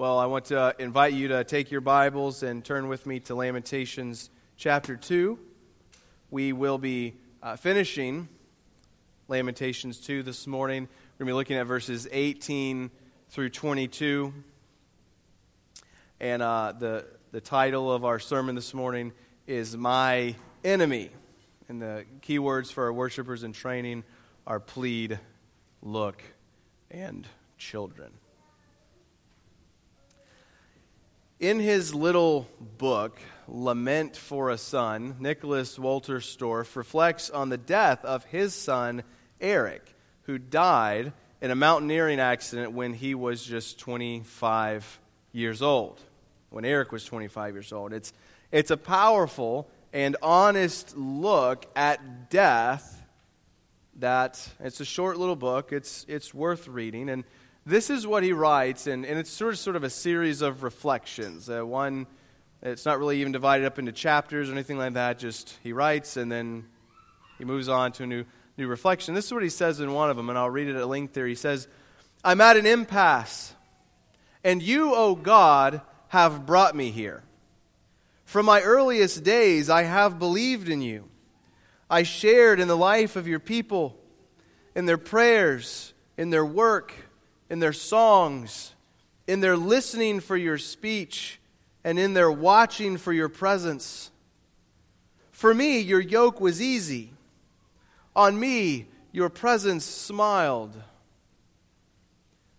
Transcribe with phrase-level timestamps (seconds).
[0.00, 3.34] Well, I want to invite you to take your Bibles and turn with me to
[3.34, 5.38] Lamentations chapter 2.
[6.30, 8.26] We will be uh, finishing
[9.28, 10.84] Lamentations 2 this morning.
[10.84, 12.90] We're going to be looking at verses 18
[13.28, 14.32] through 22.
[16.18, 19.12] And uh, the, the title of our sermon this morning
[19.46, 21.10] is My Enemy.
[21.68, 24.04] And the key words for our worshipers in training
[24.46, 25.20] are plead,
[25.82, 26.22] look,
[26.90, 27.26] and
[27.58, 28.12] children.
[31.40, 38.04] In his little book, Lament for a Son, Nicholas Walter Wolterstorff reflects on the death
[38.04, 39.04] of his son,
[39.40, 39.82] Eric,
[40.24, 45.00] who died in a mountaineering accident when he was just 25
[45.32, 45.98] years old.
[46.50, 47.94] When Eric was 25 years old.
[47.94, 48.12] It's,
[48.52, 53.02] it's a powerful and honest look at death
[53.96, 55.72] that it's a short little book.
[55.72, 57.08] It's, it's worth reading.
[57.08, 57.24] And
[57.66, 60.62] this is what he writes, and, and it's sort of, sort of a series of
[60.62, 61.50] reflections.
[61.50, 62.06] Uh, one,
[62.62, 65.18] it's not really even divided up into chapters or anything like that.
[65.18, 66.66] Just he writes, and then
[67.38, 68.24] he moves on to a new,
[68.56, 69.14] new reflection.
[69.14, 71.12] This is what he says in one of them, and I'll read it at length
[71.12, 71.26] there.
[71.26, 71.68] He says,
[72.24, 73.54] I'm at an impasse,
[74.42, 77.22] and you, O God, have brought me here.
[78.24, 81.08] From my earliest days, I have believed in you.
[81.90, 83.98] I shared in the life of your people,
[84.74, 86.94] in their prayers, in their work
[87.50, 88.72] in their songs,
[89.26, 91.40] in their listening for your speech,
[91.82, 94.10] and in their watching for your presence.
[95.32, 97.12] For me, your yoke was easy.
[98.14, 100.76] On me, your presence smiled.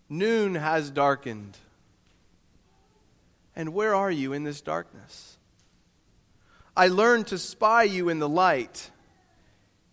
[0.09, 1.58] Noon has darkened.
[3.56, 5.38] And where are you in this darkness?
[6.75, 8.92] I learned to spy you in the light.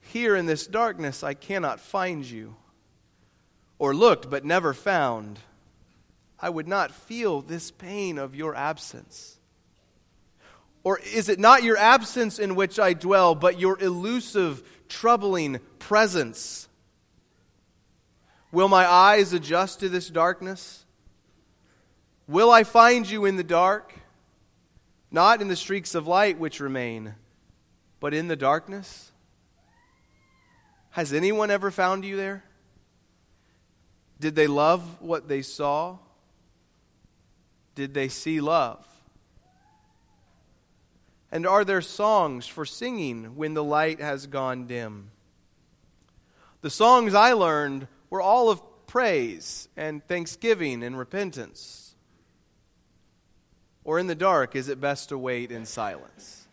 [0.00, 2.56] Here in this darkness, I cannot find you
[3.78, 5.38] or looked but never found,
[6.40, 9.38] I would not feel this pain of your absence.
[10.84, 16.68] Or is it not your absence in which I dwell, but your elusive, troubling presence?
[18.52, 20.84] Will my eyes adjust to this darkness?
[22.26, 23.94] Will I find you in the dark?
[25.10, 27.14] Not in the streaks of light which remain,
[28.00, 29.12] but in the darkness?
[30.90, 32.44] Has anyone ever found you there?
[34.20, 35.98] Did they love what they saw?
[37.74, 38.84] Did they see love?
[41.30, 45.10] And are there songs for singing when the light has gone dim?
[46.62, 51.94] The songs I learned were all of praise and thanksgiving and repentance.
[53.84, 56.48] Or in the dark, is it best to wait in silence?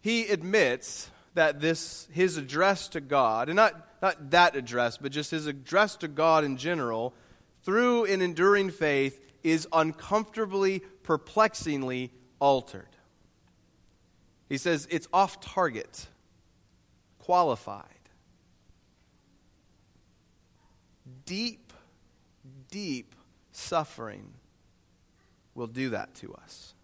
[0.00, 5.30] He admits that this his address to God, and not not that address, but just
[5.30, 7.14] his address to God in general,
[7.62, 12.88] through an enduring faith, is uncomfortably, perplexingly altered.
[14.48, 16.06] He says it's off target,
[17.18, 17.86] qualified.
[21.24, 21.72] Deep,
[22.70, 23.14] deep
[23.52, 24.32] suffering
[25.54, 26.74] will do that to us.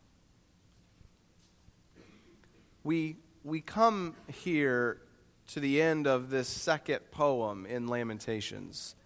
[2.85, 4.99] We, we come here
[5.47, 8.97] to the end of this second poem in Lamentations.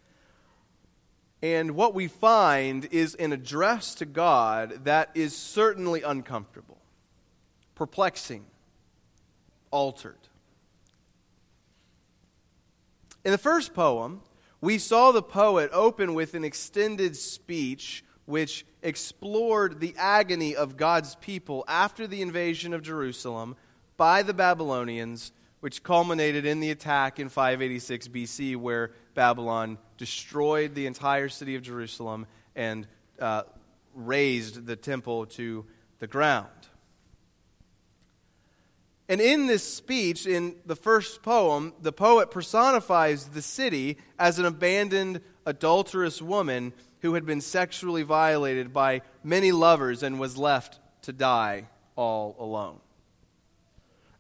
[1.43, 6.79] And what we find is an address to God that is certainly uncomfortable,
[7.75, 8.47] perplexing,
[9.71, 10.17] altered.
[13.27, 14.23] In the first poem,
[14.63, 21.15] we saw the poet open with an extended speech which explored the agony of God's
[21.17, 23.55] people after the invasion of Jerusalem
[24.01, 25.31] by the Babylonians
[25.61, 31.61] which culminated in the attack in 586 BC, where Babylon destroyed the entire city of
[31.61, 32.87] Jerusalem and
[33.19, 33.43] uh,
[33.95, 35.67] razed the temple to
[35.99, 36.49] the ground.
[39.07, 44.47] And in this speech, in the first poem, the poet personifies the city as an
[44.47, 51.13] abandoned, adulterous woman who had been sexually violated by many lovers and was left to
[51.13, 52.81] die all alone.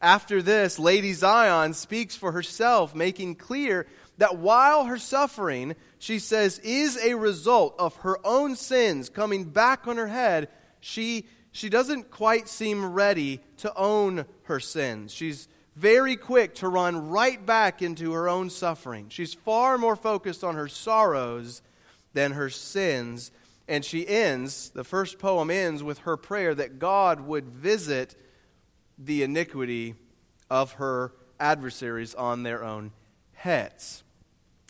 [0.03, 3.87] After this, Lady Zion speaks for herself, making clear
[4.17, 9.87] that while her suffering, she says, is a result of her own sins coming back
[9.87, 10.49] on her head,
[10.81, 15.13] she, she doesn't quite seem ready to own her sins.
[15.13, 19.07] She's very quick to run right back into her own suffering.
[19.09, 21.63] She's far more focused on her sorrows
[22.13, 23.31] than her sins.
[23.69, 28.17] And she ends, the first poem ends with her prayer that God would visit
[29.03, 29.95] the iniquity
[30.51, 32.93] of her adversaries on their own
[33.33, 34.05] heads.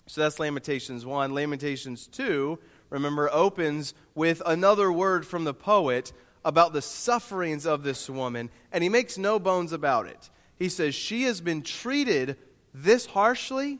[0.06, 1.34] So that's Lamentations 1.
[1.34, 6.12] Lamentations 2, remember, opens with another word from the poet
[6.44, 10.30] about the sufferings of this woman, and he makes no bones about it.
[10.58, 12.36] He says, She has been treated
[12.72, 13.78] this harshly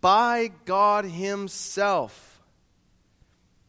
[0.00, 2.40] by God Himself.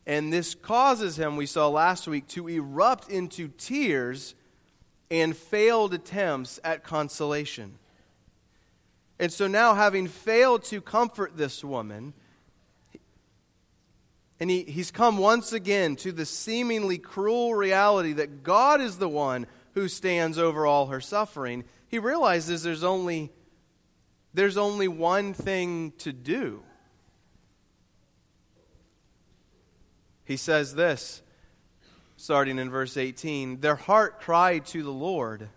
[0.05, 4.33] And this causes him, we saw last week, to erupt into tears
[5.11, 7.79] and failed attempts at consolation.
[9.19, 12.13] And so now, having failed to comfort this woman,
[14.39, 19.09] and he, he's come once again to the seemingly cruel reality that God is the
[19.09, 23.31] one who stands over all her suffering, he realizes there's only,
[24.33, 26.63] there's only one thing to do.
[30.23, 31.21] He says this,
[32.19, 35.48] starting in verse 18 Their heart cried to the Lord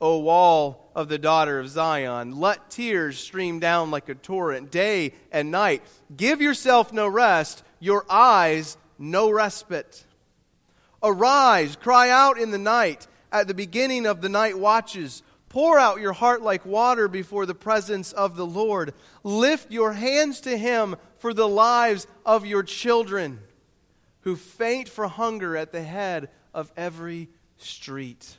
[0.00, 2.38] O wall of the daughter of Zion.
[2.38, 5.82] Let tears stream down like a torrent day and night.
[6.16, 10.06] Give yourself no rest, your eyes no respite.
[11.02, 15.22] Arise, cry out in the night, at the beginning of the night watches.
[15.50, 18.94] Pour out your heart like water before the presence of the Lord.
[19.22, 23.40] Lift your hands to Him for the lives of your children
[24.22, 28.36] who faint for hunger at the head of every street.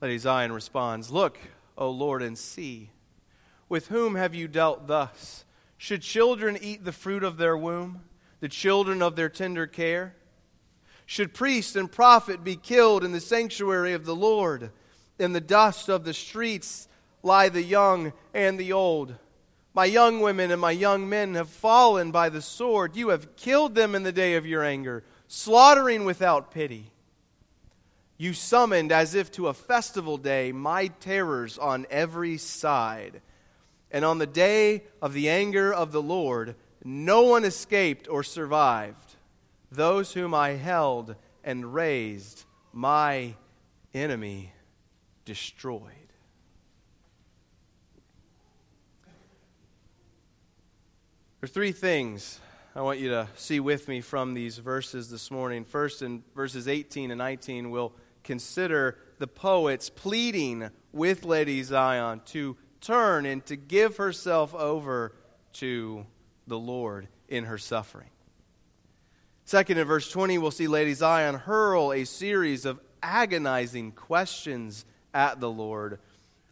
[0.00, 1.38] Lady Zion responds, Look,
[1.76, 2.90] O Lord, and see.
[3.68, 5.44] With whom have you dealt thus?
[5.76, 8.02] Should children eat the fruit of their womb,
[8.40, 10.14] the children of their tender care?
[11.06, 14.70] Should priest and prophet be killed in the sanctuary of the Lord?
[15.18, 16.88] In the dust of the streets
[17.22, 19.16] lie the young and the old.
[19.72, 22.96] My young women and my young men have fallen by the sword.
[22.96, 26.90] You have killed them in the day of your anger, slaughtering without pity.
[28.16, 33.22] You summoned, as if to a festival day, my terrors on every side.
[33.90, 39.16] And on the day of the anger of the Lord, no one escaped or survived.
[39.72, 41.14] Those whom I held
[41.44, 43.36] and raised, my
[43.94, 44.52] enemy
[45.24, 46.09] destroyed.
[51.40, 52.38] There are three things
[52.76, 55.64] I want you to see with me from these verses this morning.
[55.64, 57.94] First, in verses 18 and 19, we'll
[58.24, 65.14] consider the poets pleading with Lady Zion to turn and to give herself over
[65.54, 66.04] to
[66.46, 68.10] the Lord in her suffering.
[69.46, 74.84] Second, in verse 20, we'll see Lady Zion hurl a series of agonizing questions
[75.14, 76.00] at the Lord.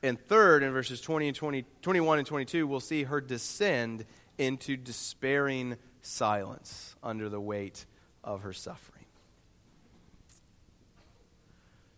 [0.02, 4.06] And third, in verses 20 and 20, 21 and 22, we'll see her descend
[4.38, 7.85] into despairing silence under the weight
[8.25, 9.05] of her suffering.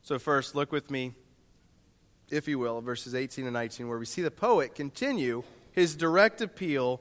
[0.02, 1.14] So, first, look with me,
[2.31, 6.40] if you will, verses 18 and 19, where we see the poet continue his direct
[6.40, 7.00] appeal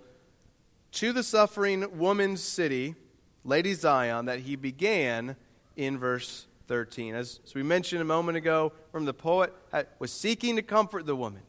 [0.92, 2.96] to the suffering woman's city,
[3.44, 5.36] Lady Zion, that he began
[5.76, 7.16] in verse 13.
[7.16, 9.54] As, as we mentioned a moment ago, from the poet
[9.98, 11.42] was seeking to comfort the woman,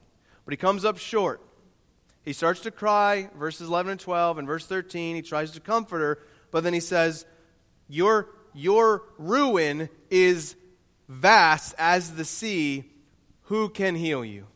[0.44, 1.42] but he comes up short.
[2.24, 5.98] He starts to cry, verses 11 and 12, and verse 13, he tries to comfort
[5.98, 6.18] her,
[6.50, 7.24] but then he says,
[7.88, 10.54] Your, your ruin is
[11.08, 12.84] vast as the sea,
[13.44, 14.46] who can heal you?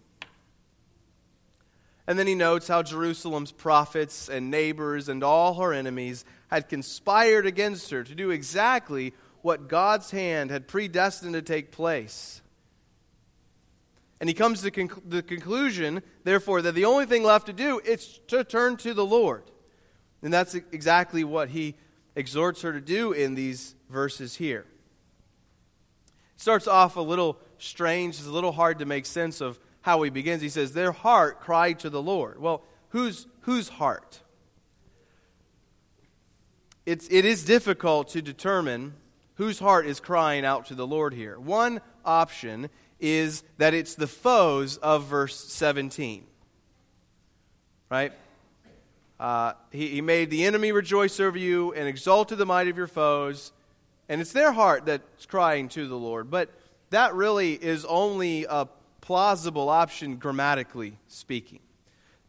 [2.06, 7.46] And then he notes how Jerusalem's prophets and neighbors and all her enemies had conspired
[7.46, 12.42] against her to do exactly what God's hand had predestined to take place.
[14.24, 17.78] And he comes to conc- the conclusion, therefore, that the only thing left to do
[17.80, 19.42] is to turn to the Lord.
[20.22, 21.74] And that's exactly what he
[22.16, 24.64] exhorts her to do in these verses here
[26.36, 28.14] It starts off a little strange.
[28.14, 30.40] It's a little hard to make sense of how he begins.
[30.40, 32.40] He says, Their heart cried to the Lord.
[32.40, 34.22] Well, whose, whose heart?
[36.86, 38.94] It's, it is difficult to determine
[39.34, 41.38] whose heart is crying out to the Lord here.
[41.38, 42.70] One option
[43.04, 46.24] is that it's the foes of verse 17.
[47.90, 48.12] Right?
[49.20, 52.86] Uh, he, he made the enemy rejoice over you and exalted the might of your
[52.86, 53.52] foes.
[54.08, 56.30] And it's their heart that's crying to the Lord.
[56.30, 56.48] But
[56.90, 58.68] that really is only a
[59.02, 61.60] plausible option grammatically speaking.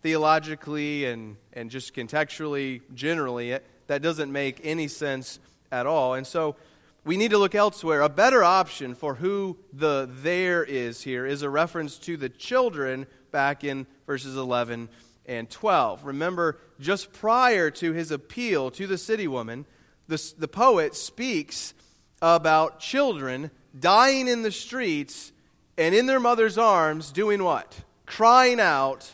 [0.04, 5.40] Theologically and, and just contextually, generally, it, that doesn't make any sense
[5.72, 6.16] at all.
[6.16, 6.58] And so
[7.06, 8.02] we need to look elsewhere.
[8.02, 13.08] A better option for who the there is here is a reference to the children
[13.32, 14.90] back in verses 11
[15.26, 16.04] and 12.
[16.04, 19.66] Remember, just prior to his appeal to the city woman,
[20.08, 21.74] the, the poet speaks
[22.22, 25.32] about children dying in the streets
[25.78, 27.86] and in their mother's arms doing what?
[28.06, 29.10] crying out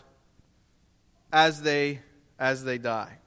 [1.31, 2.01] as they
[2.39, 3.17] as they die.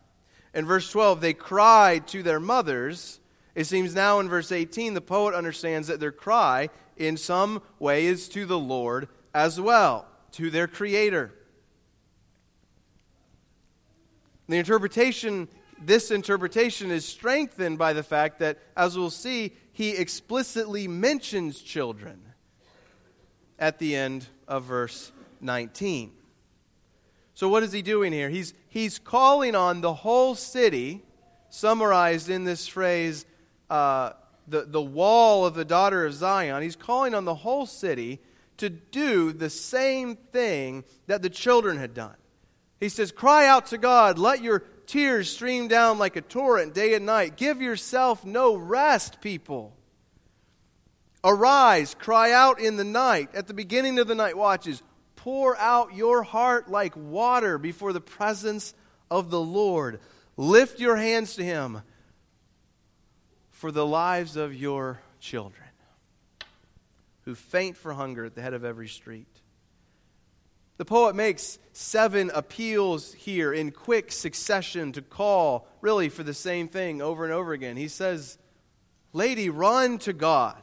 [0.53, 3.21] In verse 12, they cried to their mothers.
[3.55, 8.07] It seems now in verse 18, the poet understands that their cry in some way
[8.07, 11.33] is to the Lord as well, to their Creator.
[14.49, 15.49] The interpretation,
[15.81, 22.21] this interpretation is strengthened by the fact that, as we'll see, he explicitly mentions children
[23.59, 26.13] at the end of verse 19.
[27.35, 28.29] So, what is he doing here?
[28.29, 31.03] He's, he's calling on the whole city,
[31.49, 33.25] summarized in this phrase,
[33.71, 34.13] uh,
[34.47, 36.63] the, the wall of the daughter of Zion.
[36.63, 38.21] He's calling on the whole city
[38.59, 42.15] to do the same thing that the children had done.
[42.81, 46.95] He says, Cry out to God, let your tears stream down like a torrent day
[46.95, 47.37] and night.
[47.37, 49.75] Give yourself no rest, people.
[51.25, 54.83] Arise, cry out in the night, at the beginning of the night watches
[55.25, 58.75] pour out your heart like water before the presence
[59.11, 60.01] of the Lord.
[60.37, 61.81] Lift your hands to Him
[63.65, 65.71] for the lives of your children
[67.23, 69.41] who faint for hunger at the head of every street.
[70.77, 76.69] The poet makes seven appeals here in quick succession to call, really, for the same
[76.69, 77.79] thing over and over again.
[77.79, 78.37] He says,
[79.15, 80.61] Lady, run to God.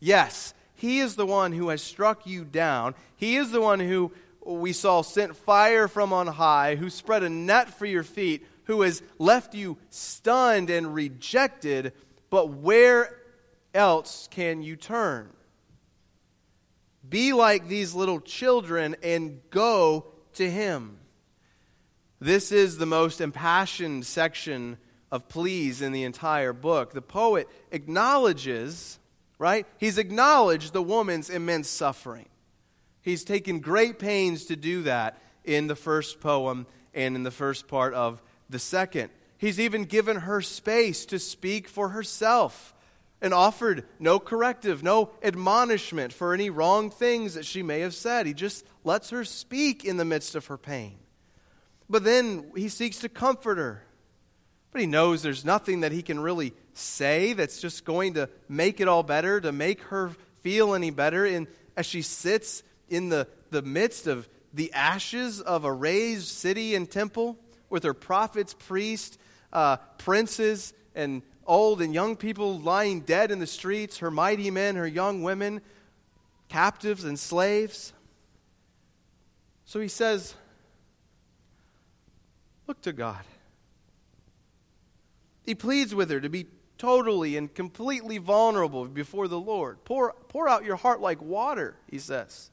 [0.00, 2.94] Yes, he is the one who has struck you down.
[3.16, 4.12] He is the one who
[4.44, 8.82] we saw sent fire from on high, who spread a net for your feet, who
[8.82, 11.92] has left you stunned and rejected.
[12.30, 13.16] But where
[13.72, 15.30] else can you turn?
[17.08, 20.98] Be like these little children and go to Him.
[22.20, 24.78] This is the most impassioned section
[25.12, 26.92] of pleas in the entire book.
[26.92, 28.98] The poet acknowledges
[29.38, 29.66] right?
[29.78, 32.28] He's acknowledged the woman's immense suffering.
[33.02, 37.68] He's taken great pains to do that in the first poem and in the first
[37.68, 38.22] part of
[38.54, 39.10] the second.
[39.36, 42.72] He's even given her space to speak for herself
[43.20, 48.26] and offered no corrective, no admonishment for any wrong things that she may have said.
[48.26, 50.98] He just lets her speak in the midst of her pain.
[51.90, 53.82] But then he seeks to comfort her.
[54.70, 58.80] But he knows there's nothing that he can really say that's just going to make
[58.80, 61.24] it all better, to make her feel any better.
[61.26, 66.76] And as she sits in the, the midst of the ashes of a razed city
[66.76, 67.36] and temple
[67.70, 69.18] with her prophets, priests,
[69.52, 74.76] uh, princes, and old and young people lying dead in the streets, her mighty men,
[74.76, 75.60] her young women,
[76.48, 77.92] captives and slaves.
[79.64, 80.34] So he says,
[82.66, 83.24] Look to God.
[85.44, 86.46] He pleads with her to be
[86.78, 89.84] totally and completely vulnerable before the Lord.
[89.84, 92.50] Pour, pour out your heart like water, he says,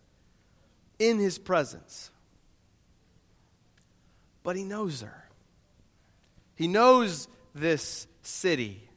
[0.99, 2.10] in his presence.
[4.43, 5.29] But he knows her.
[6.55, 8.87] He knows this city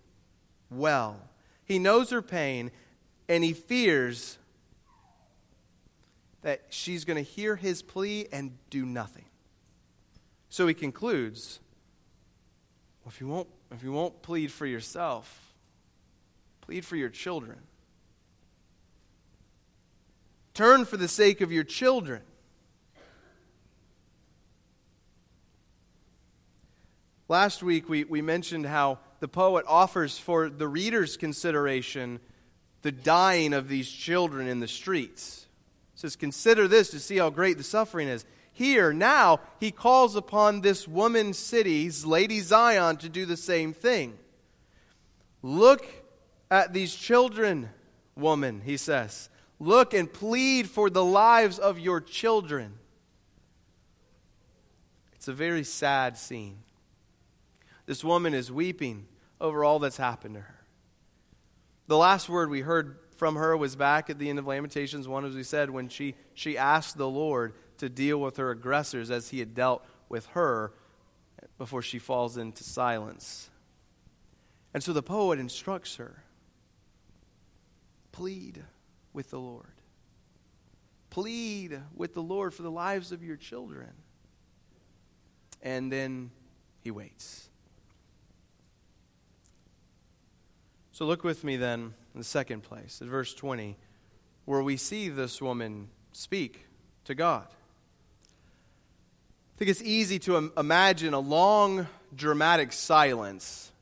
[0.71, 1.21] well.
[1.65, 2.71] He knows her pain,
[3.29, 4.39] and he fears
[6.43, 9.25] that she's going to hear his plea and do nothing.
[10.51, 11.59] So he concludes
[13.03, 15.53] well, if you won't if you won't plead for yourself,
[16.61, 17.59] plead for your children.
[20.53, 22.23] Turn for the sake of your children.
[27.29, 32.21] Last week, we, we mentioned how the poet offers for the reader's consideration
[32.83, 35.47] the dying of these children in the streets.
[35.95, 38.27] He says, Consider this to see how great the suffering is.
[38.53, 44.19] Here, now, he calls upon this woman city's Lady Zion to do the same thing.
[45.43, 45.87] Look
[46.51, 47.71] at these children,
[48.15, 49.31] woman, he says.
[49.59, 52.75] Look and plead for the lives of your children.
[55.15, 56.59] It's a very sad scene.
[57.87, 59.07] This woman is weeping
[59.41, 60.61] over all that's happened to her.
[61.87, 65.25] The last word we heard from her was back at the end of Lamentations 1,
[65.25, 69.29] as we said, when she, she asked the Lord to deal with her aggressors as
[69.29, 70.73] he had dealt with her
[71.59, 73.51] before she falls into silence.
[74.73, 76.25] And so the poet instructs her
[78.13, 78.63] plead
[79.13, 79.75] with the Lord.
[81.11, 83.93] Plead with the Lord for the lives of your children.
[85.63, 86.31] And then
[86.81, 87.49] he waits.
[90.95, 93.77] So look with me then in the second place, at verse 20,
[94.45, 96.69] where we see this woman speak
[97.07, 97.49] to God.
[97.49, 103.73] I think it's easy to imagine a long, dramatic silence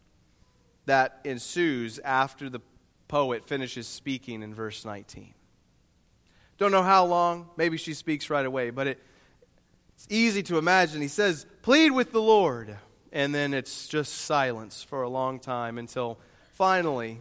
[0.87, 2.63] that ensues after the
[3.09, 5.35] poet finishes speaking in verse 19.
[6.57, 7.51] Don't know how long.
[7.59, 8.99] Maybe she speaks right away, but it,
[9.97, 11.03] it's easy to imagine.
[11.03, 12.79] He says, Plead with the Lord.
[13.15, 16.19] And then it's just silence for a long time until
[16.53, 17.21] finally,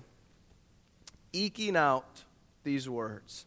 [1.33, 2.23] eking out
[2.63, 3.45] these words.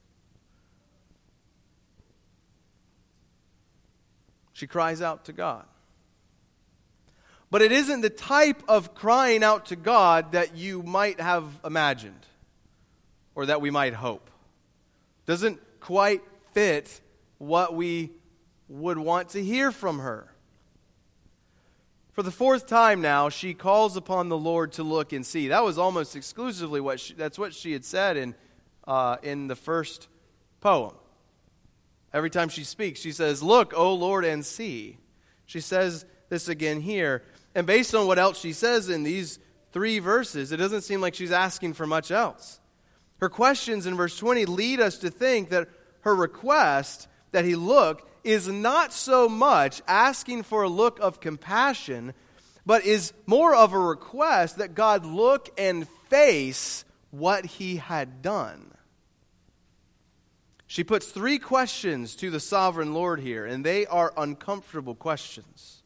[4.53, 5.64] She cries out to God.
[7.50, 12.26] But it isn't the type of crying out to God that you might have imagined
[13.35, 14.31] or that we might hope.
[15.26, 16.23] Doesn't quite
[16.53, 17.00] fit
[17.38, 18.11] what we
[18.69, 20.34] would want to hear from her.
[22.14, 25.49] For the fourth time now, she calls upon the Lord to look and see.
[25.49, 28.37] That was almost exclusively what she, that's what she had said in,
[28.87, 30.06] uh, in the first
[30.61, 30.94] poem.
[32.12, 34.99] Every time she speaks, she says, Look, O Lord, and see.
[35.44, 37.25] She says this again here.
[37.52, 39.40] And based on what else she says in these
[39.73, 42.61] three verses, it doesn't seem like she's asking for much else.
[43.18, 45.68] Her questions in verse 20 lead us to think that
[46.02, 52.14] her request that he look is not so much asking for a look of compassion,
[52.66, 58.73] but is more of a request that God look and face what he had done.
[60.66, 65.83] She puts three questions to the sovereign Lord here, and they are uncomfortable questions.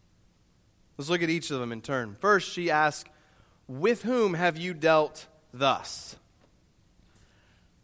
[0.96, 2.16] Let's look at each of them in turn.
[2.18, 3.10] First, she asks,
[3.66, 6.16] With whom have you dealt thus?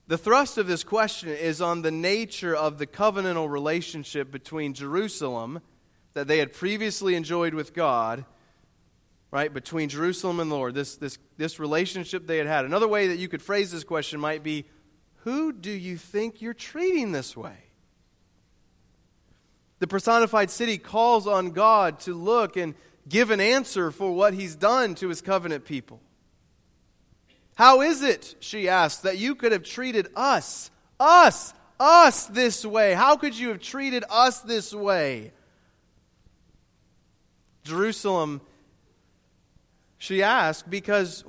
[0.07, 5.61] The thrust of this question is on the nature of the covenantal relationship between Jerusalem
[6.13, 8.27] that they had previously enjoyed with God,
[9.31, 9.53] right?
[9.53, 12.67] Between Jerusalem and the Lord, this, this, this relationship they had had.
[12.67, 14.67] Another way that you could phrase this question might be
[15.23, 17.57] Who do you think you're treating this way?
[19.79, 22.75] The personified city calls on God to look and
[23.09, 26.01] give an answer for what he's done to his covenant people.
[27.55, 32.95] How is it, she asked, that you could have treated us, us, us this way?
[32.95, 35.33] How could you have treated us this way?
[37.63, 38.41] Jerusalem,
[39.99, 41.25] she asked, because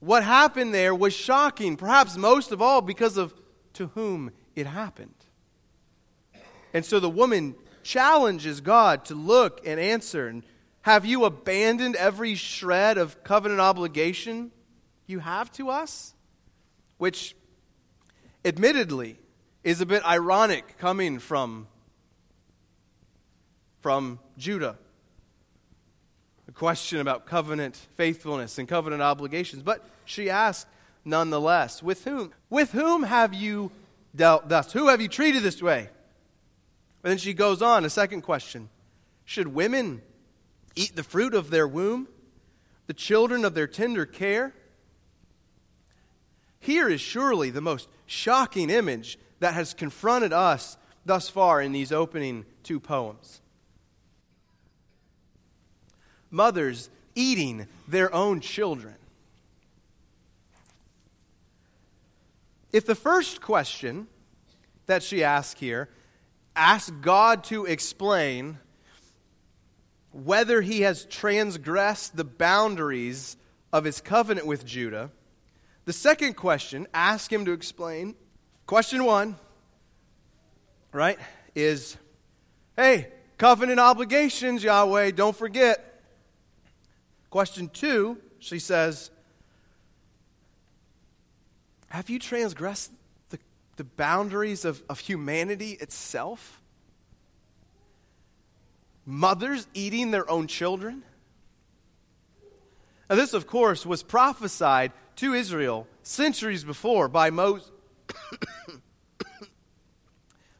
[0.00, 3.34] what happened there was shocking, perhaps most of all because of
[3.74, 5.14] to whom it happened.
[6.74, 10.28] And so the woman challenges God to look and answer.
[10.28, 10.42] And
[10.82, 14.50] have you abandoned every shred of covenant obligation?
[15.12, 16.14] You have to us?
[16.98, 17.36] Which,
[18.44, 19.18] admittedly,
[19.62, 21.68] is a bit ironic coming from,
[23.80, 24.76] from Judah.
[26.48, 29.62] A question about covenant faithfulness and covenant obligations.
[29.62, 30.66] But she asked
[31.04, 32.32] nonetheless, with whom?
[32.50, 33.70] With whom have you
[34.14, 34.72] dealt thus?
[34.72, 35.88] Who have you treated this way?
[37.04, 38.68] And then she goes on, a second question.
[39.24, 40.02] Should women
[40.74, 42.08] eat the fruit of their womb,
[42.86, 44.54] the children of their tender care?
[46.62, 51.90] Here is surely the most shocking image that has confronted us thus far in these
[51.90, 53.40] opening two poems.
[56.30, 58.94] Mothers eating their own children.
[62.72, 64.06] If the first question
[64.86, 65.88] that she asks here
[66.54, 68.58] asks God to explain
[70.12, 73.36] whether he has transgressed the boundaries
[73.72, 75.10] of his covenant with Judah,
[75.84, 78.14] the second question, ask him to explain.
[78.66, 79.36] Question one,
[80.92, 81.18] right,
[81.54, 81.96] is
[82.76, 86.00] hey, covenant obligations, Yahweh, don't forget.
[87.30, 89.10] Question two, she says,
[91.88, 92.90] have you transgressed
[93.30, 93.38] the,
[93.76, 96.62] the boundaries of, of humanity itself?
[99.04, 101.02] Mothers eating their own children?
[103.10, 107.70] Now, this, of course, was prophesied to Israel centuries before by Moses.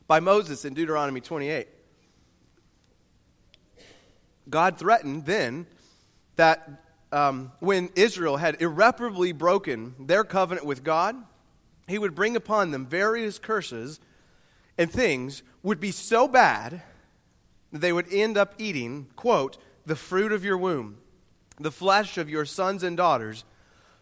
[0.06, 1.68] by Moses in Deuteronomy 28.
[4.48, 5.66] God threatened then
[6.36, 11.16] that um, when Israel had irreparably broken their covenant with God,
[11.86, 14.00] he would bring upon them various curses,
[14.78, 16.82] and things would be so bad
[17.70, 20.98] that they would end up eating, quote, the fruit of your womb,
[21.58, 23.44] the flesh of your sons and daughters,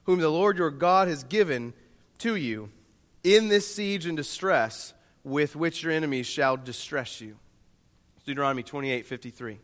[0.05, 1.73] whom the Lord your God has given
[2.19, 2.71] to you
[3.23, 7.37] in this siege and distress with which your enemies shall distress you.
[8.25, 9.59] Deuteronomy 28 53.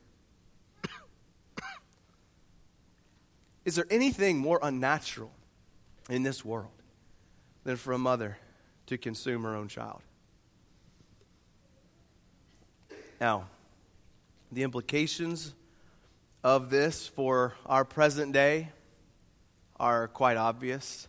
[3.65, 5.33] Is there anything more unnatural
[6.09, 6.71] in this world
[7.65, 8.39] than for a mother
[8.87, 10.03] to consume her own child?
[13.21, 13.49] Now,
[14.53, 15.53] the implications
[16.45, 18.69] of this for our present day
[19.79, 21.09] are quite obvious.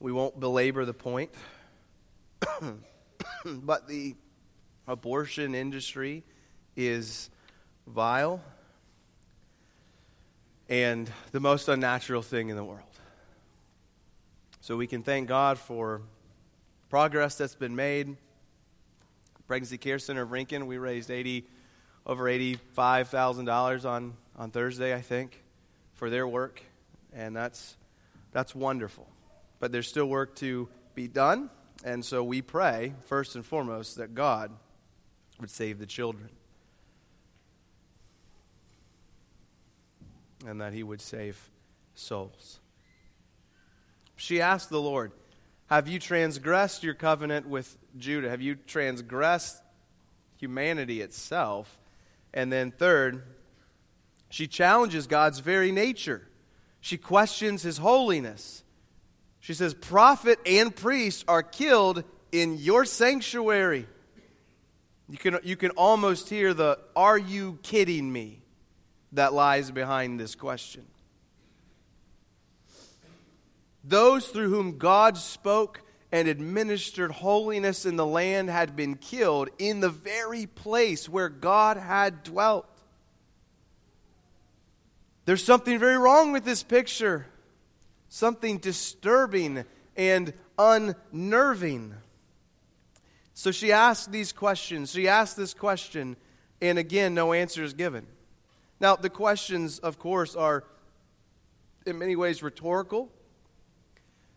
[0.00, 1.30] We won't belabor the point.
[3.44, 4.14] but the
[4.86, 6.22] abortion industry
[6.76, 7.30] is
[7.86, 8.42] vile
[10.68, 12.80] and the most unnatural thing in the world.
[14.60, 16.02] So we can thank God for
[16.88, 18.16] progress that's been made.
[19.46, 21.46] Pregnancy Care Center of Rincon, we raised 80
[22.06, 25.42] over $85,000 on on Thursday, I think,
[26.04, 26.60] for their work,
[27.14, 27.78] and that's
[28.30, 29.08] that's wonderful.
[29.58, 31.48] But there's still work to be done,
[31.82, 34.50] and so we pray first and foremost that God
[35.40, 36.28] would save the children.
[40.46, 41.38] And that he would save
[41.94, 42.60] souls.
[44.16, 45.12] She asked the Lord,
[45.68, 48.28] Have you transgressed your covenant with Judah?
[48.28, 49.56] Have you transgressed
[50.36, 51.78] humanity itself?
[52.34, 53.22] And then, third,
[54.34, 56.26] she challenges God's very nature.
[56.80, 58.64] She questions his holiness.
[59.38, 63.86] She says, Prophet and priest are killed in your sanctuary.
[65.08, 68.40] You can, you can almost hear the, Are you kidding me?
[69.12, 70.84] that lies behind this question.
[73.84, 79.78] Those through whom God spoke and administered holiness in the land had been killed in
[79.78, 82.66] the very place where God had dwelt.
[85.24, 87.26] There's something very wrong with this picture,
[88.08, 89.64] something disturbing
[89.96, 91.94] and unnerving.
[93.32, 94.92] So she asked these questions.
[94.92, 96.16] She asked this question,
[96.60, 98.06] and again, no answer is given.
[98.80, 100.64] Now, the questions, of course, are
[101.86, 103.10] in many ways rhetorical.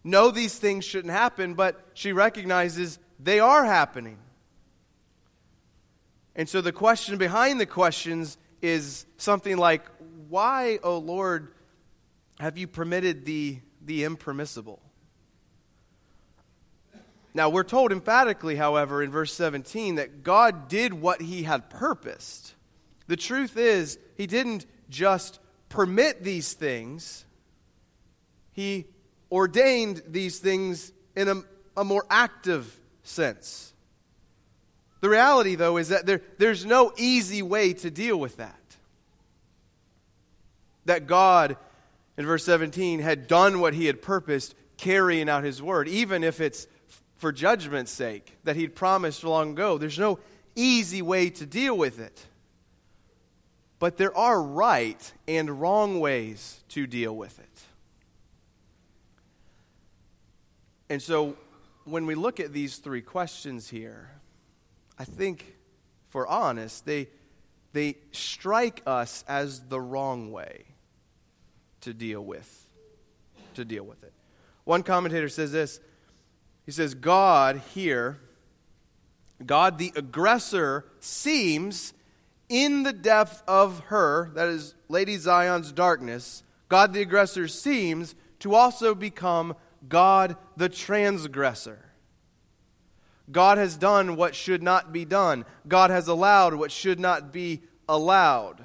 [0.03, 4.19] No, these things shouldn't happen, but she recognizes they are happening.
[6.35, 9.81] And so the question behind the questions is something like
[10.29, 11.53] why, O oh Lord,
[12.39, 14.81] have you permitted the, the impermissible?
[17.33, 22.53] Now, we're told emphatically, however, in verse 17, that God did what he had purposed.
[23.07, 27.25] The truth is, he didn't just permit these things,
[28.53, 28.85] he
[29.31, 31.35] ordained these things in a,
[31.75, 33.73] a more active sense.
[35.01, 38.56] The reality, though, is that there, there's no easy way to deal with that
[40.87, 41.55] that God,
[42.17, 46.41] in verse 17, had done what he had purposed, carrying out his word, even if
[46.41, 46.67] it's
[47.17, 49.77] for judgment's sake that he'd promised long ago.
[49.77, 50.19] There's no
[50.55, 52.25] easy way to deal with it.
[53.79, 57.61] But there are right and wrong ways to deal with it.
[60.89, 61.35] And so
[61.83, 64.09] when we look at these three questions here,
[64.97, 65.57] I think,
[66.07, 67.09] for honest, they,
[67.73, 70.65] they strike us as the wrong way
[71.87, 72.67] to deal with
[73.55, 74.13] to deal with it.
[74.65, 75.79] One commentator says this.
[76.65, 78.19] He says God here
[79.45, 81.93] God the aggressor seems
[82.49, 88.55] in the depth of her, that is Lady Zion's darkness, God the aggressor seems to
[88.55, 89.55] also become
[89.87, 91.85] God the transgressor.
[93.31, 95.45] God has done what should not be done.
[95.67, 98.63] God has allowed what should not be allowed.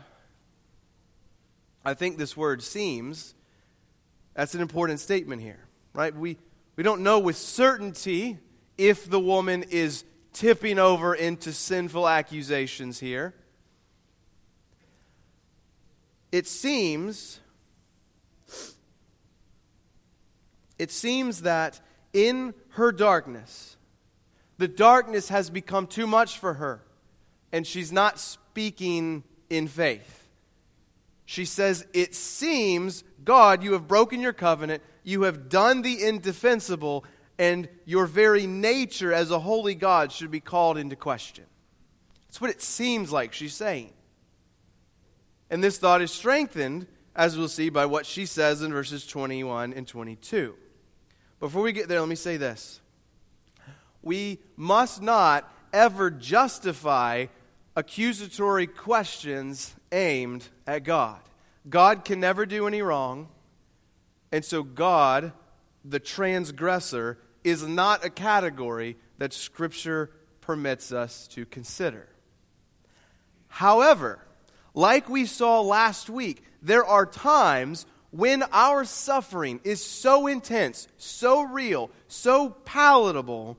[1.85, 3.35] I think this word seems,
[4.35, 5.61] that's an important statement here,
[5.92, 6.14] right?
[6.14, 6.38] We,
[6.77, 8.38] we don't know with certainty
[8.79, 13.35] if the woman is tipping over into sinful accusations here.
[16.31, 17.40] It seems
[20.79, 21.81] it seems that
[22.12, 23.77] in her darkness
[24.57, 26.83] the darkness has become too much for her
[27.53, 30.22] and she's not speaking in faith.
[31.25, 37.05] She says, It seems, God, you have broken your covenant, you have done the indefensible,
[37.39, 41.45] and your very nature as a holy God should be called into question.
[42.29, 43.93] That's what it seems like she's saying.
[45.51, 49.73] And this thought is strengthened, as we'll see, by what she says in verses 21
[49.75, 50.55] and 22.
[51.41, 52.81] Before we get there, let me say this.
[54.03, 57.27] We must not ever justify
[57.77, 61.20] accusatory questions aimed at God.
[61.68, 63.28] God can never do any wrong,
[64.33, 65.33] and so God,
[65.85, 72.09] the transgressor, is not a category that Scripture permits us to consider.
[73.48, 74.18] However,
[74.74, 81.42] like we saw last week, there are times when our suffering is so intense, so
[81.42, 83.57] real, so palatable,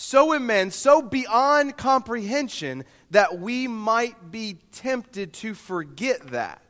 [0.00, 6.62] so immense, so beyond comprehension that we might be tempted to forget that.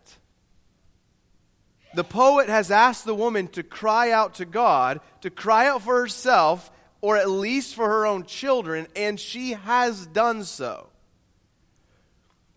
[1.95, 6.01] The poet has asked the woman to cry out to God, to cry out for
[6.01, 6.71] herself
[7.03, 10.88] or at least for her own children, and she has done so.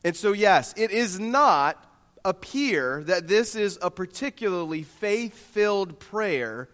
[0.06, 1.86] And so, yes, it is not
[2.24, 6.70] appear that this is a particularly faith filled prayer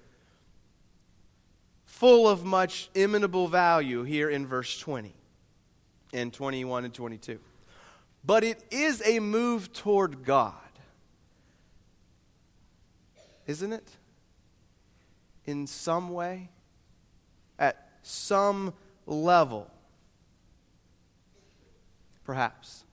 [1.98, 5.16] full of much imitable value here in verse 20
[6.14, 7.40] and 21 and 22.
[8.24, 10.54] But it is a move toward God.
[13.48, 13.90] Isn't it?
[15.46, 16.50] In some way,
[17.58, 18.74] at some
[19.08, 19.72] level,
[22.26, 22.84] perhaps.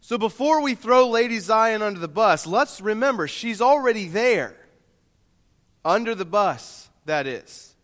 [0.00, 4.56] So before we throw Lady Zion under the bus, let's remember she's already there.
[5.84, 7.74] Under the bus, that is.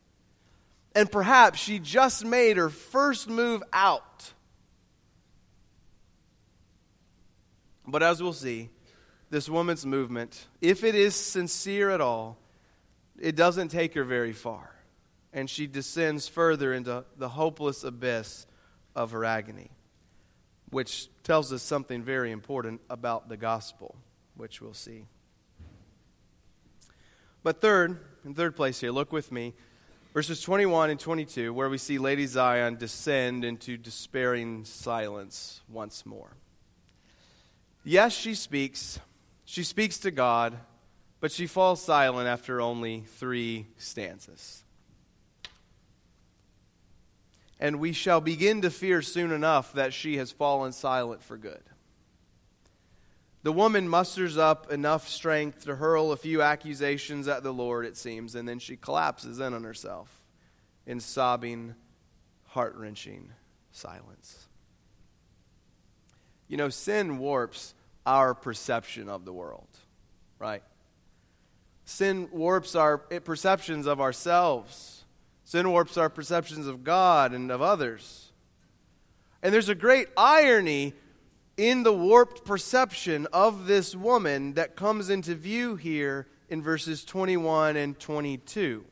[0.95, 4.33] And perhaps she just made her first move out.
[7.87, 8.71] But as we'll see,
[9.31, 12.39] this woman's movement, if it is sincere at all,
[13.19, 14.75] it doesn't take her very far.
[15.33, 18.47] And she descends further into the hopeless abyss
[18.95, 19.71] of her agony
[20.71, 23.97] which tells us something very important about the gospel,
[24.37, 25.07] which we'll see.
[27.43, 29.55] But third, in third place here, look with me,
[30.19, 36.37] verses 21 and 22, where we see Lady Zion descend into despairing silence once more.
[37.85, 38.99] Yes, she speaks.
[39.45, 40.59] She speaks to God,
[41.21, 44.65] but she falls silent after only three stanzas
[47.61, 51.63] and we shall begin to fear soon enough that she has fallen silent for good.
[53.49, 57.97] The woman musters up enough strength to hurl a few accusations at the Lord, it
[57.97, 60.23] seems, and then she collapses in on herself
[60.85, 61.75] in sobbing,
[62.49, 63.33] heart wrenching
[63.73, 64.49] silence.
[66.47, 67.73] You know, sin warps
[68.05, 69.71] our perception of the world,
[70.39, 70.63] right?
[71.87, 74.99] Sin warps our perceptions of ourselves
[75.49, 78.31] Sin warps our perceptions of God and of others.
[79.43, 80.93] And there's a great irony
[81.59, 87.77] in the warped perception of this woman that comes into view here in verses 21
[87.77, 88.85] and 22.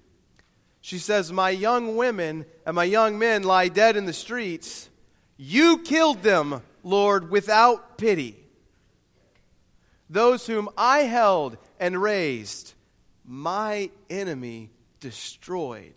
[0.80, 4.90] She says, My young women and my young men lie dead in the streets.
[5.36, 8.36] You killed them, Lord, without pity.
[10.10, 12.74] Those whom I held and raised,
[13.24, 15.94] my enemy destroyed.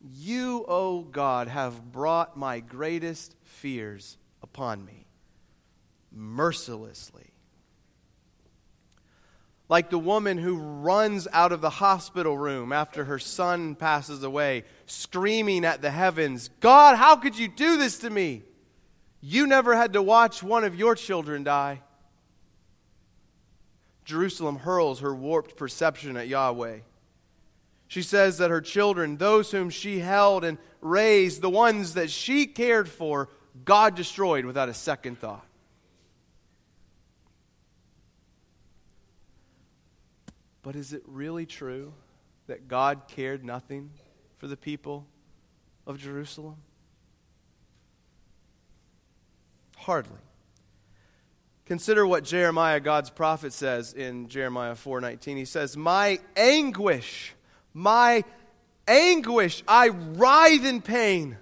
[0.00, 5.06] You, O oh God, have brought my greatest fears upon me
[6.12, 7.32] mercilessly.
[9.68, 14.64] Like the woman who runs out of the hospital room after her son passes away,
[14.86, 18.44] screaming at the heavens, God, how could you do this to me?
[19.20, 21.82] You never had to watch one of your children die.
[24.04, 26.78] Jerusalem hurls her warped perception at Yahweh.
[27.88, 32.46] She says that her children, those whom she held and raised, the ones that she
[32.46, 33.28] cared for,
[33.64, 35.46] God destroyed without a second thought.
[40.62, 41.92] But is it really true
[42.48, 43.90] that God cared nothing
[44.38, 45.06] for the people
[45.86, 46.56] of Jerusalem?
[49.76, 50.18] Hardly.
[51.66, 55.36] Consider what Jeremiah, God's prophet, says in Jeremiah 4:19.
[55.36, 57.36] He says, "My anguish
[57.76, 58.24] my
[58.88, 59.62] anguish.
[59.68, 61.36] I writhe in pain.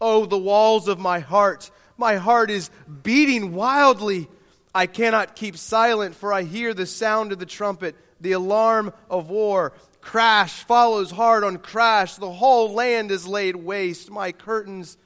[0.00, 1.70] Oh, the walls of my heart.
[1.96, 2.70] My heart is
[3.02, 4.28] beating wildly.
[4.74, 9.30] I cannot keep silent, for I hear the sound of the trumpet, the alarm of
[9.30, 9.72] war.
[10.00, 12.16] Crash follows hard on crash.
[12.16, 14.10] The whole land is laid waste.
[14.10, 14.98] My curtains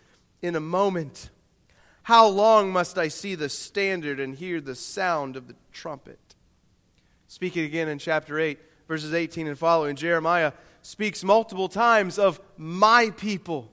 [0.42, 1.30] in a moment.
[2.02, 6.18] How long must I see the standard and hear the sound of the trumpet?
[7.28, 13.10] Speaking again in chapter 8 verses 18 and following, Jeremiah speaks multiple times of my
[13.10, 13.70] people.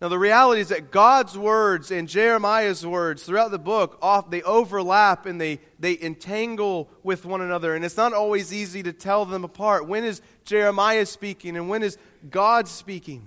[0.00, 5.26] Now, the reality is that God's words and Jeremiah's words throughout the book, they overlap
[5.26, 7.74] and they, they entangle with one another.
[7.74, 9.88] And it's not always easy to tell them apart.
[9.88, 11.98] When is Jeremiah speaking and when is
[12.30, 13.26] God speaking?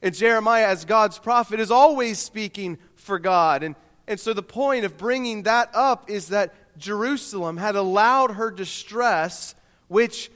[0.00, 3.62] And Jeremiah, as God's prophet, is always speaking for God.
[3.62, 3.74] And,
[4.08, 9.54] and so the point of bringing that up is that Jerusalem had allowed her distress,
[9.88, 10.30] which,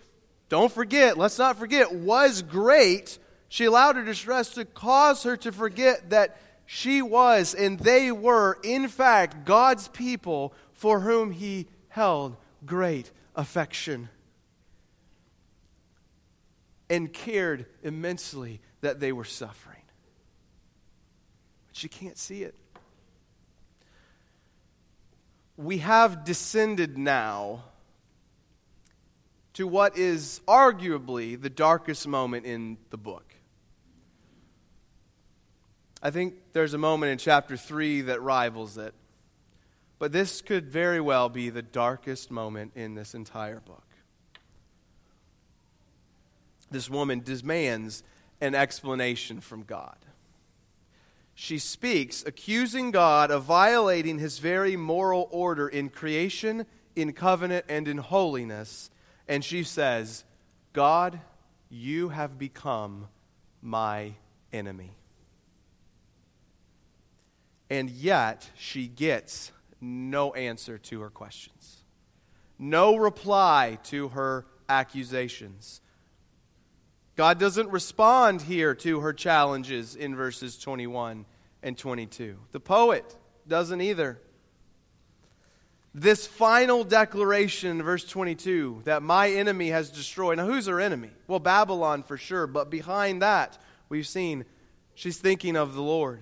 [0.51, 3.19] don't forget, let's not forget, was great.
[3.55, 8.59] She allowed her distress to cause her to forget that she was and they were,
[8.65, 12.37] in fact, God's people for whom he held
[12.67, 14.09] great affection
[16.91, 19.83] and cared immensely that they were suffering.
[21.69, 22.57] But she can't see it
[25.57, 27.63] we have descended now
[29.53, 33.34] to what is arguably the darkest moment in the book.
[36.05, 38.93] I think there's a moment in chapter 3 that rivals it.
[39.99, 43.87] But this could very well be the darkest moment in this entire book.
[46.71, 48.03] This woman demands
[48.43, 49.97] an explanation from God.
[51.35, 57.89] She speaks, accusing God of violating his very moral order in creation, in covenant, and
[57.89, 58.91] in holiness.
[59.27, 60.25] And she says,
[60.75, 61.19] God,
[61.71, 63.09] you have become
[63.63, 64.13] my
[64.53, 64.91] enemy.
[67.71, 71.83] And yet, she gets no answer to her questions,
[72.59, 75.81] no reply to her accusations.
[77.17, 81.27] God doesn't respond here to her challenges in verses 21
[81.63, 82.37] and 22.
[82.51, 84.21] The poet doesn't either.
[85.95, 90.39] This final declaration in verse 22 that my enemy has destroyed.
[90.39, 91.11] Now, who's her enemy?
[91.29, 94.45] Well, Babylon for sure, but behind that, we've seen
[94.95, 96.21] she's thinking of the Lord.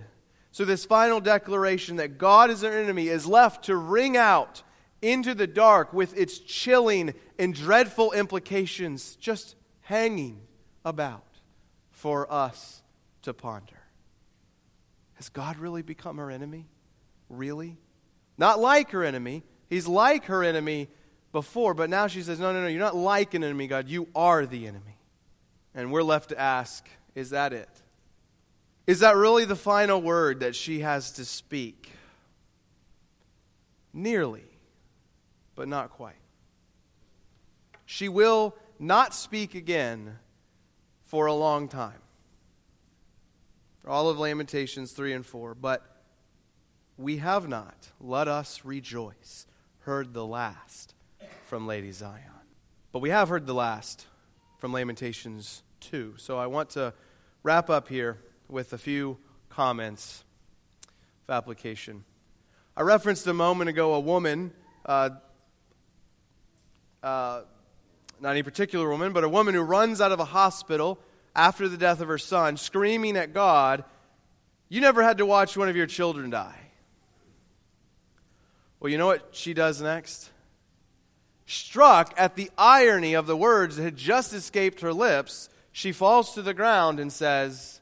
[0.52, 4.62] So, this final declaration that God is our enemy is left to ring out
[5.00, 10.42] into the dark with its chilling and dreadful implications just hanging
[10.84, 11.24] about
[11.90, 12.82] for us
[13.22, 13.80] to ponder.
[15.14, 16.66] Has God really become her enemy?
[17.30, 17.78] Really?
[18.36, 19.44] Not like her enemy.
[19.70, 20.88] He's like her enemy
[21.32, 23.88] before, but now she says, No, no, no, you're not like an enemy, God.
[23.88, 24.98] You are the enemy.
[25.74, 27.81] And we're left to ask, Is that it?
[28.86, 31.90] Is that really the final word that she has to speak?
[33.92, 34.44] Nearly,
[35.54, 36.16] but not quite.
[37.86, 40.18] She will not speak again
[41.04, 42.00] for a long time.
[43.86, 45.54] All of Lamentations 3 and 4.
[45.54, 45.84] But
[46.96, 49.46] we have not, let us rejoice,
[49.80, 50.94] heard the last
[51.46, 52.22] from Lady Zion.
[52.92, 54.06] But we have heard the last
[54.58, 56.14] from Lamentations 2.
[56.16, 56.94] So I want to
[57.42, 58.18] wrap up here
[58.52, 59.16] with a few
[59.48, 60.24] comments
[61.26, 62.04] of application.
[62.76, 64.52] I referenced a moment ago a woman,
[64.84, 65.10] uh,
[67.02, 67.42] uh,
[68.20, 70.98] not any particular woman, but a woman who runs out of a hospital
[71.34, 73.84] after the death of her son, screaming at God,
[74.68, 76.58] You never had to watch one of your children die.
[78.80, 80.30] Well, you know what she does next?
[81.46, 86.34] Struck at the irony of the words that had just escaped her lips, she falls
[86.34, 87.81] to the ground and says,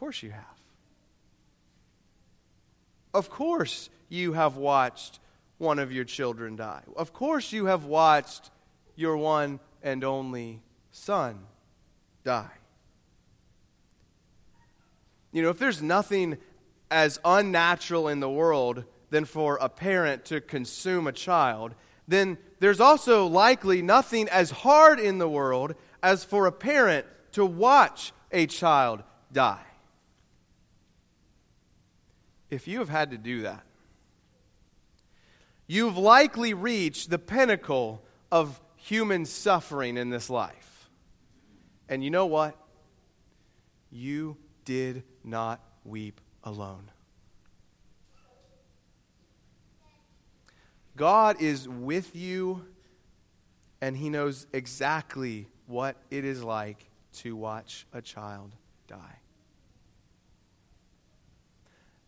[0.00, 0.60] course you have.
[3.12, 5.20] Of course you have watched
[5.58, 6.80] one of your children die.
[6.96, 8.50] Of course you have watched
[8.96, 11.40] your one and only son
[12.24, 12.50] die.
[15.32, 16.38] You know, if there's nothing
[16.90, 21.74] as unnatural in the world than for a parent to consume a child,
[22.08, 27.44] then there's also likely nothing as hard in the world as for a parent to
[27.44, 29.66] watch a child die
[32.50, 33.64] if you have had to do that,
[35.66, 40.88] you've likely reached the pinnacle of human suffering in this life.
[41.88, 42.56] And you know what?
[43.90, 46.90] You did not weep alone.
[50.96, 52.64] God is with you,
[53.80, 56.84] and He knows exactly what it is like
[57.14, 58.54] to watch a child
[58.86, 59.19] die.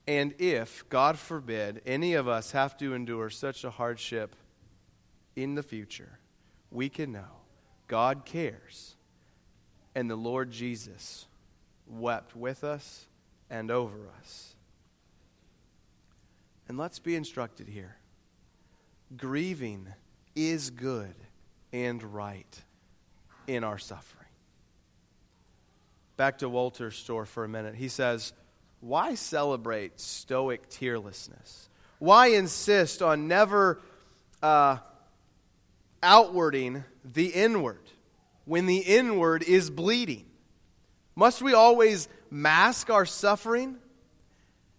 [0.07, 4.35] And if, God forbid, any of us have to endure such a hardship
[5.37, 6.19] in the future,
[6.71, 7.43] we can know
[7.87, 8.97] God cares.
[9.95, 11.27] And the Lord Jesus
[11.87, 13.07] wept with us
[13.51, 14.55] and over us.
[16.69, 17.97] And let's be instructed here
[19.17, 19.87] grieving
[20.35, 21.15] is good
[21.73, 22.63] and right
[23.47, 24.27] in our suffering.
[26.17, 27.75] Back to Wolterstorff for a minute.
[27.75, 28.33] He says,
[28.83, 31.69] why celebrate stoic tearlessness?
[32.01, 33.81] Why insist on never
[34.43, 34.79] uh,
[36.03, 37.79] outwarding the inward
[38.45, 40.25] when the inward is bleeding?
[41.15, 43.77] Must we always mask our suffering?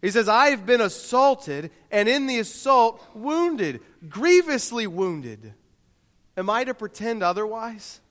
[0.02, 5.54] He says, I have been assaulted, and in the assault, wounded, grievously wounded.
[6.36, 8.02] Am I to pretend otherwise?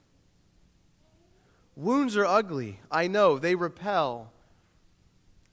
[1.77, 4.33] Wounds are ugly, I know, they repel.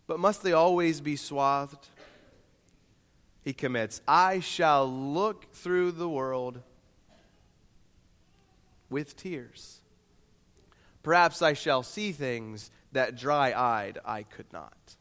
[0.09, 1.87] But must they always be swathed?
[3.43, 6.63] He commits, I shall look through the world
[8.89, 9.81] with tears.
[11.03, 14.95] Perhaps I shall see things that dry eyed I could not.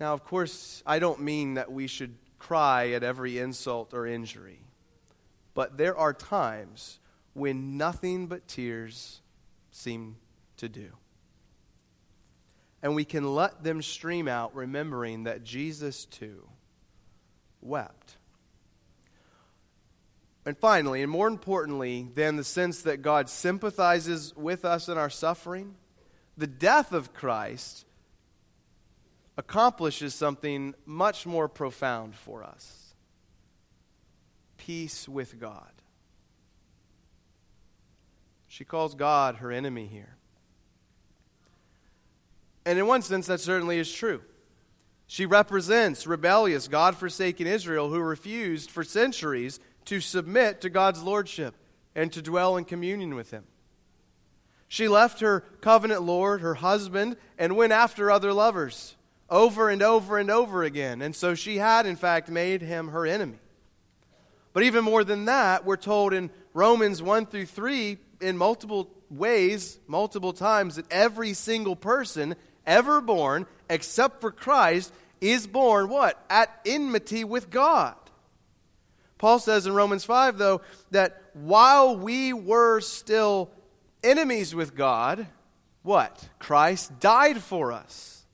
[0.00, 4.58] Now, of course, I don't mean that we should cry at every insult or injury.
[5.54, 6.98] But there are times
[7.32, 9.20] when nothing but tears
[9.70, 10.16] seem
[10.62, 10.92] to do.
[12.82, 16.48] And we can let them stream out, remembering that Jesus too
[17.60, 18.16] wept.
[20.46, 25.10] And finally, and more importantly than the sense that God sympathizes with us in our
[25.10, 25.74] suffering,
[26.36, 27.84] the death of Christ
[29.36, 32.94] accomplishes something much more profound for us
[34.58, 35.72] peace with God.
[38.46, 40.18] She calls God her enemy here.
[42.64, 44.22] And in one sense, that certainly is true.
[45.06, 51.54] She represents rebellious, God forsaken Israel who refused for centuries to submit to God's lordship
[51.94, 53.44] and to dwell in communion with Him.
[54.68, 58.96] She left her covenant Lord, her husband, and went after other lovers
[59.28, 61.02] over and over and over again.
[61.02, 63.38] And so she had, in fact, made him her enemy.
[64.52, 69.78] But even more than that, we're told in Romans 1 through 3, in multiple ways,
[69.86, 72.36] multiple times, that every single person
[72.66, 76.22] ever born, except for Christ, is born what?
[76.28, 77.94] At enmity with God.
[79.18, 83.50] Paul says in Romans 5, though, that while we were still
[84.02, 85.26] enemies with God,
[85.82, 86.28] what?
[86.38, 88.24] Christ died for us.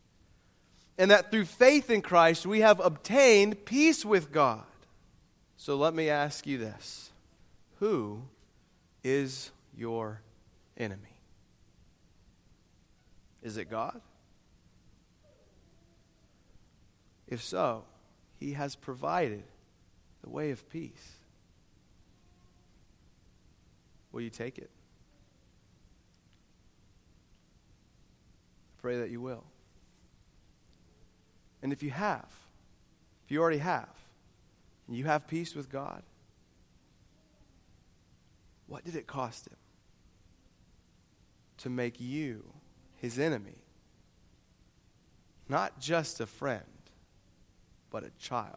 [0.97, 4.65] And that through faith in Christ, we have obtained peace with God.
[5.57, 7.11] So let me ask you this
[7.79, 8.23] Who
[9.05, 10.23] is your
[10.77, 11.21] enemy?
[13.43, 14.01] Is it God?
[17.29, 17.85] If so,
[18.41, 19.45] He has provided
[20.23, 21.17] the way of peace.
[24.11, 24.71] Will you take it?
[28.81, 29.45] Pray that you will.
[31.63, 32.29] And if you have,
[33.25, 33.89] if you already have,
[34.87, 36.03] and you have peace with God,
[38.67, 39.57] what did it cost him
[41.59, 42.45] to make you
[42.97, 43.57] his enemy?
[45.49, 46.65] Not just a friend,
[47.91, 48.57] but a child.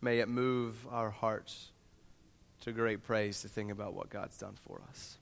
[0.00, 1.70] May it move our hearts
[2.60, 5.18] to great praise to think about what God's done for us.